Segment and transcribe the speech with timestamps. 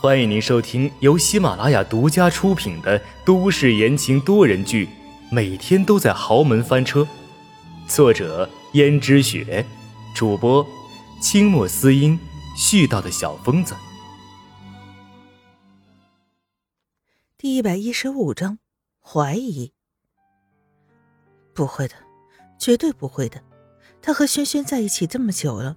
[0.00, 4.86] 欢迎您收听由喜马拉雅独家出品的都市言情多人剧
[5.30, 7.00] 《每天都在豪门翻车》，
[7.88, 9.64] 作者：胭脂雪，
[10.14, 10.66] 主播：
[11.22, 12.18] 清墨思音，
[12.54, 13.74] 絮叨的小疯子。
[17.38, 18.58] 第一百一十五章，
[19.00, 19.72] 怀疑。
[21.54, 21.94] 不会的，
[22.58, 23.40] 绝对不会的。
[24.02, 25.74] 他和轩轩在一起这么久了，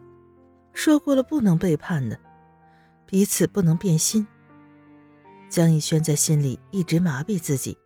[0.73, 2.19] 说过了不能背叛的。
[3.07, 4.27] 彼此不能变心。
[5.49, 7.77] 江逸轩在心里一直麻痹自己，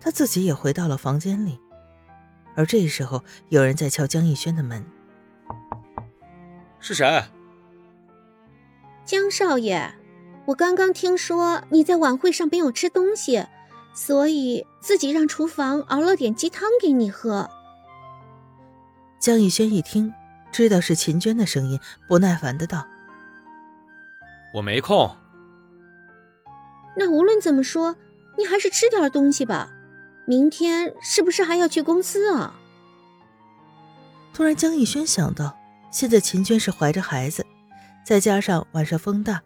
[0.00, 1.58] 他自己也回到了房间里，
[2.56, 4.84] 而这时候有人在敲江逸轩的门。
[6.80, 7.24] 是谁？
[9.04, 9.94] 江少爷，
[10.46, 13.46] 我刚刚听说你在晚会上没有吃东西，
[13.94, 17.48] 所以自己让厨房熬了点鸡汤给你喝。
[19.20, 20.12] 江逸轩一听，
[20.50, 22.84] 知道是秦娟的声音，不耐烦的道。
[24.56, 25.14] 我没空。
[26.96, 27.94] 那无论怎么说，
[28.38, 29.70] 你还是吃点东西吧。
[30.26, 32.58] 明天是不是还要去公司啊？
[34.32, 35.54] 突然，江逸轩想到，
[35.90, 37.44] 现在秦娟是怀着孩子，
[38.02, 39.42] 再加上晚上风大，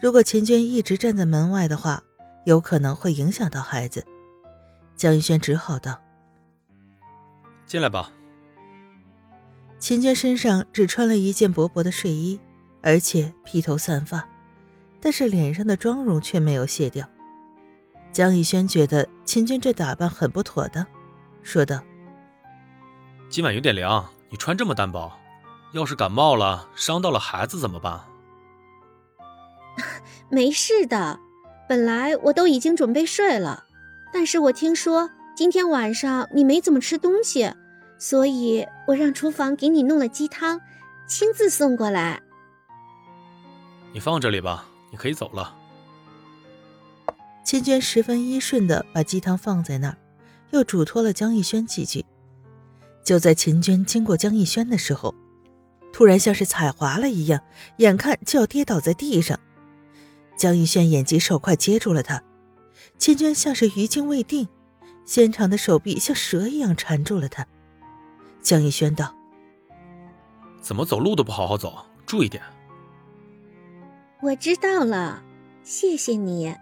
[0.00, 2.00] 如果秦娟一直站在门外的话，
[2.44, 4.06] 有可能会影响到孩子。
[4.94, 6.00] 江逸轩只好道
[7.66, 8.12] ：“进来吧。”
[9.80, 12.38] 秦娟身上只穿了一件薄薄的睡衣，
[12.82, 14.28] 而且披头散发。
[15.04, 17.06] 但是脸上的妆容却没有卸掉。
[18.10, 20.86] 江逸轩觉得秦娟这打扮很不妥当，
[21.42, 21.78] 说道
[23.28, 25.12] ：“今晚有点凉，你穿这么单薄，
[25.74, 28.00] 要是感冒了伤到了孩子怎么办？”
[30.30, 31.20] 没事的，
[31.68, 33.64] 本来我都已经准备睡了，
[34.10, 37.52] 但是我听说今天晚上你没怎么吃东西，
[37.98, 40.62] 所以我让厨房给你弄了鸡汤，
[41.06, 42.22] 亲自送过来。
[43.92, 44.64] 你放这里吧。
[44.94, 45.52] 你可以走了。
[47.42, 49.98] 秦娟十分依顺的把鸡汤放在那儿，
[50.52, 52.06] 又嘱托了江逸轩几句。
[53.02, 55.12] 就在秦娟经过江逸轩的时候，
[55.92, 57.42] 突然像是踩滑了一样，
[57.78, 59.38] 眼看就要跌倒在地上。
[60.36, 62.22] 江逸轩眼疾手快接住了他，
[62.96, 64.46] 秦娟像是余惊未定，
[65.04, 67.44] 纤长的手臂像蛇一样缠住了他。
[68.40, 69.12] 江逸轩道
[70.62, 72.40] ：“怎么走路都不好好走，注意点。”
[74.24, 75.22] 我知道了，
[75.62, 76.56] 谢谢你。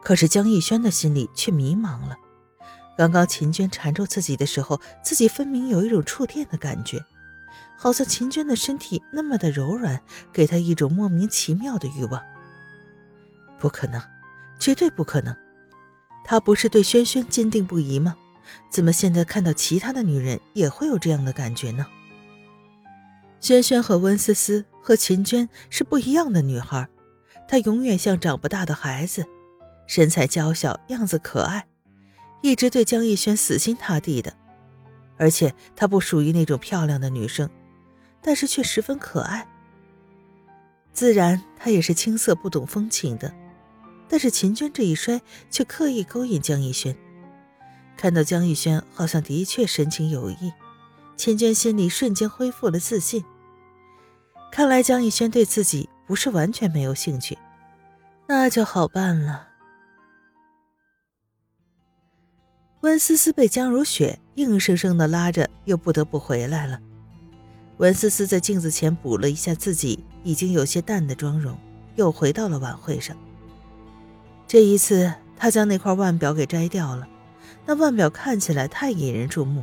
[0.00, 2.16] 可是江逸轩的心里却迷茫了。
[2.96, 7.04] 刚刚秦娟缠住自己的时候，自己分明有一种触电的感觉，
[7.76, 10.00] 好像秦娟的身体那么的柔软，
[10.32, 12.22] 给他一种莫名其妙的欲望。
[13.58, 14.00] 不可能，
[14.60, 15.36] 绝对不可能！
[16.24, 18.14] 他不是对轩轩坚定不移吗？
[18.70, 21.84] 怎么现在看到其他的女人也会有这样的感觉呢？
[23.40, 26.86] 萱萱和温思思和秦娟是不一样的女孩，
[27.48, 29.26] 她永远像长不大的孩子，
[29.86, 31.66] 身材娇小，样子可爱，
[32.42, 34.32] 一直对江逸轩死心塌地的。
[35.16, 37.48] 而且她不属于那种漂亮的女生，
[38.22, 39.46] 但是却十分可爱。
[40.92, 43.32] 自然，她也是青涩不懂风情的。
[44.06, 45.20] 但是秦娟这一摔，
[45.50, 46.96] 却刻意勾引江逸轩。
[47.96, 50.52] 看到江逸轩好像的确深情有意。
[51.20, 53.22] 秦娟心里瞬间恢复了自信。
[54.50, 57.36] 看来江逸轩对自己不是完全没有兴趣，
[58.26, 59.46] 那就好办了。
[62.80, 66.80] 温思思被江如雪硬生生的拉着，又不得不回来了。
[67.76, 71.54] 温思思在镜子前补了一下自己已经有些淡的妆容，
[71.96, 73.14] 又回到了晚会上。
[74.46, 77.06] 这一次，她将那块腕表给摘掉了，
[77.66, 79.62] 那腕表看起来太引人注目。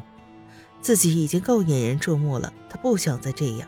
[0.82, 3.68] 自己已经够引人注目了，他不想再这样。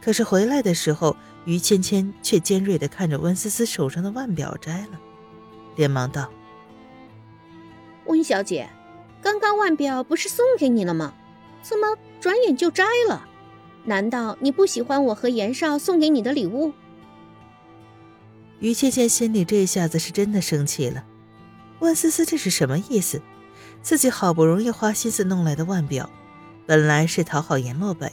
[0.00, 5.00] 可是回来的时候，于芊芊却尖锐地看着温思思手上的腕表摘了，
[5.76, 6.30] 连忙道
[8.06, 8.68] ：“温小姐，
[9.20, 11.12] 刚刚腕表不是送给你了吗？
[11.62, 13.26] 怎么转眼就摘了？
[13.84, 16.72] 难道你不喜欢我和严少送给你的礼物？”
[18.60, 21.04] 于芊芊心里这下子是真的生气了，
[21.80, 23.20] 温思思这是什么意思？
[23.82, 26.08] 自己好不容易花心思弄来的腕表，
[26.66, 28.12] 本来是讨好阎洛北，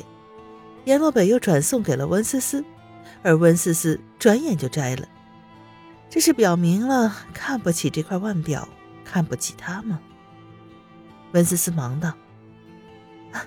[0.86, 2.64] 阎洛北又转送给了温思思，
[3.22, 5.08] 而温思思转眼就摘了，
[6.10, 8.68] 这是表明了看不起这块腕表，
[9.04, 10.00] 看不起他吗？
[11.34, 12.13] 温思思忙道
[13.34, 13.46] ：“啊，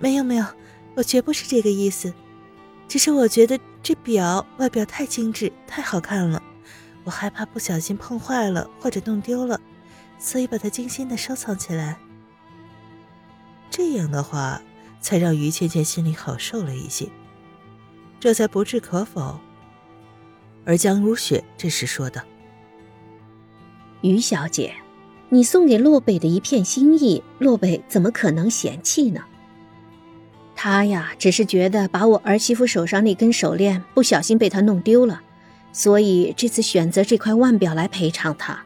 [0.00, 0.46] 没有没有，
[0.94, 2.12] 我绝不是这个意思，
[2.88, 6.42] 只是我觉得这表外表太精致，太好看了，
[7.04, 9.60] 我害怕不小心碰坏了或者弄丢了。”
[10.20, 11.98] 所以把它精心的收藏起来。
[13.70, 14.60] 这样的话，
[15.00, 17.08] 才让于倩倩心里好受了一些，
[18.20, 19.40] 这才不置可否。
[20.64, 22.22] 而江如雪这时说道
[24.02, 24.74] ：“于小姐，
[25.30, 29.22] 你送给洛北的一片心意，洛北怎么可能嫌弃呢？
[30.54, 35.22] 他呀，只是觉得把我儿媳妇手上那根手链不小心被他弄丢了，
[35.72, 38.62] 所以这次选择这块腕表来赔偿他。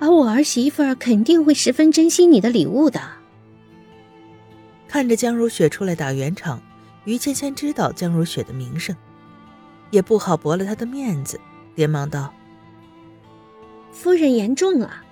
[0.00, 3.00] 而我儿媳妇肯定会十分珍惜你的礼物的。”
[4.88, 6.60] 看着江如雪出来打圆场，
[7.04, 8.96] 于芊芊知道江如雪的名声。
[9.90, 11.40] 也不好驳了她的面子，
[11.74, 12.32] 连忙道
[13.92, 15.02] ：“夫人言重了！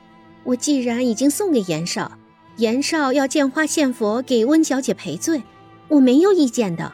[0.45, 2.13] 我既然已经送给严少，
[2.57, 5.43] 严少要见花献佛给温小姐赔罪，
[5.89, 6.93] 我没有意见的。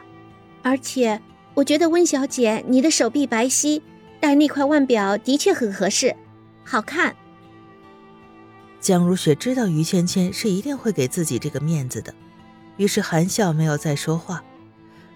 [0.63, 1.21] 而且
[1.53, 3.81] 我觉得温小姐你的手臂白皙，
[4.19, 6.15] 戴那块腕表的确很合适，
[6.63, 7.15] 好看。”
[8.85, 12.13] 江如雪知道于芊芊是一定会给自己这个面子的，
[12.77, 14.43] 于是含笑没有再说话，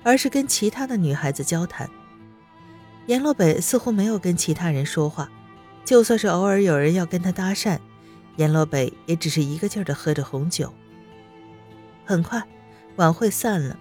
[0.02, 1.88] 而是跟其他的女孩子交谈。
[3.06, 5.30] 阎洛北似乎没有跟其他人说话，
[5.86, 7.78] 就算是偶尔有人要跟他搭讪，
[8.38, 10.74] 阎洛北也只是一个劲儿的喝着红酒。
[12.06, 12.44] 很快，
[12.96, 13.78] 晚会散了，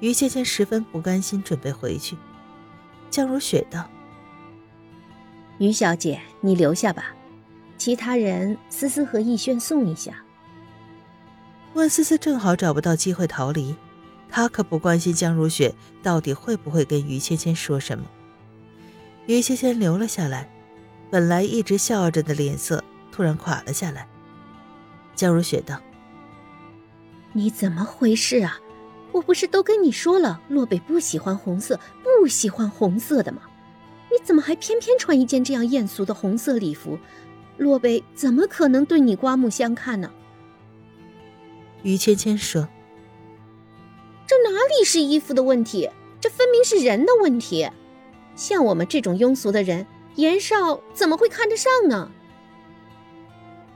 [0.00, 2.16] 于芊芊十分不甘心，准备回去。
[3.10, 3.86] 江如雪道
[5.60, 7.14] ：“于小姐，你留下吧，
[7.86, 10.20] 其他人思思和逸轩送一下。”
[11.74, 13.76] 问思思正好找不到机会逃离，
[14.28, 15.72] 她可不关心江如雪
[16.02, 18.04] 到底会不会跟于芊芊说什么。
[19.26, 20.50] 于芊芊留了下来，
[21.12, 24.08] 本来一直笑着的脸色突然垮了下来。
[25.14, 25.80] 江如雪道
[27.34, 28.58] ：“你怎么回事啊？
[29.12, 33.42] 我不是都跟你说了，洛北不喜欢红色，不喜欢红色的吗？
[34.10, 36.98] 你怎么还偏偏穿一件这样艳俗的红色礼服？
[37.56, 40.10] 洛北怎么可能对你刮目相看呢？”
[41.82, 42.68] 于芊芊说
[44.26, 47.68] ：“这哪里是衣服的问题，这分明是人的问题。”
[48.34, 49.86] 像我们这种庸俗的人，
[50.16, 52.10] 严少怎么会看得上呢？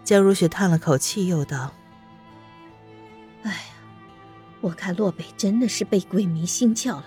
[0.04, 1.72] 江如雪叹了口气，又道
[3.44, 3.58] ：“哎呀，
[4.60, 7.06] 我看洛北真的是被鬼迷心窍了，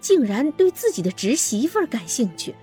[0.00, 2.54] 竟然对自己的侄媳妇感兴趣。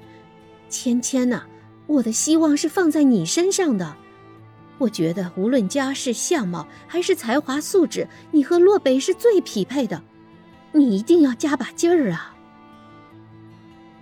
[0.70, 1.46] 芊芊呐，
[1.89, 3.95] 我的希望是放在你身上的。
[4.77, 10.01] 我觉得无论家世、相貌还是才华、素质，你和洛北是最匹配的。
[10.71, 12.36] 你一定要加把劲儿啊！”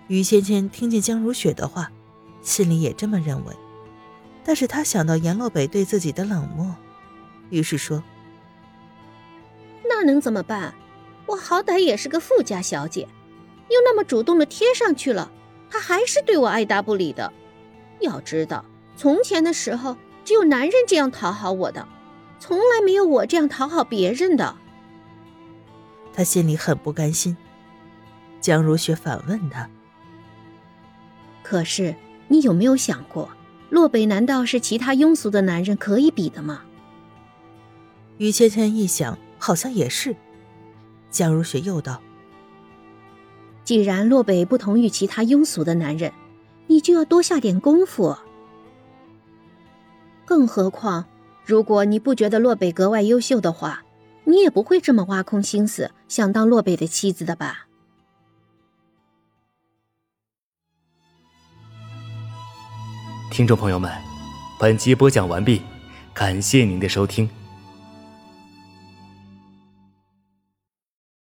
[0.06, 1.90] 于芊芊听见江如雪的话，
[2.42, 3.56] 心里也这么认为，
[4.44, 6.76] 但是她想到严洛北对自己的冷漠，
[7.48, 8.04] 于是说
[9.88, 10.74] ：“那能怎么办？
[11.24, 13.08] 我好歹也是个富家小姐，
[13.70, 15.32] 又那么主动的贴上去了，
[15.70, 17.32] 他还是对我爱答不理的。
[18.00, 18.64] 要知道，
[18.96, 21.86] 从前的时候只有男人这样讨好我的，
[22.38, 24.56] 从来没有我这样讨好别人的。”
[26.12, 27.36] 他心里很不甘心。
[28.40, 29.68] 江如雪反问他。
[31.42, 31.94] 可是，
[32.28, 33.28] 你有没有想过，
[33.70, 36.62] 洛北难道是其他庸俗的男人可以比的吗？
[38.18, 40.14] 于芊芊一想，好像也是。
[41.10, 42.02] 江如雪又道
[43.64, 46.12] ：“既然洛北不同于其他庸俗的男人，
[46.68, 48.16] 你就要多下点功夫。
[50.24, 51.04] 更何况，
[51.44, 53.82] 如果你不觉得洛北格外优秀的话，
[54.24, 57.66] 你也不会这么挖空心思想当洛北的妻子的吧？”
[63.30, 63.90] 听众朋友们，
[64.58, 65.62] 本集播讲完毕，
[66.12, 67.28] 感谢您的收听。